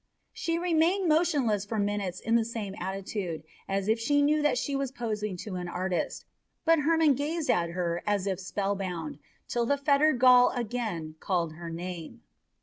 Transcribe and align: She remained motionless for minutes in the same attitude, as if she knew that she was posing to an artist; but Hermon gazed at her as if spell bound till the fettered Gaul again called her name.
She 0.33 0.57
remained 0.57 1.07
motionless 1.07 1.63
for 1.63 1.77
minutes 1.77 2.19
in 2.19 2.33
the 2.33 2.43
same 2.43 2.73
attitude, 2.79 3.43
as 3.67 3.87
if 3.87 3.99
she 3.99 4.23
knew 4.23 4.41
that 4.41 4.57
she 4.57 4.75
was 4.75 4.89
posing 4.91 5.37
to 5.45 5.53
an 5.57 5.67
artist; 5.67 6.25
but 6.65 6.79
Hermon 6.79 7.13
gazed 7.13 7.51
at 7.51 7.69
her 7.69 8.01
as 8.07 8.25
if 8.25 8.39
spell 8.39 8.75
bound 8.75 9.19
till 9.47 9.67
the 9.67 9.77
fettered 9.77 10.17
Gaul 10.17 10.49
again 10.55 11.17
called 11.19 11.53
her 11.53 11.69
name. 11.69 12.23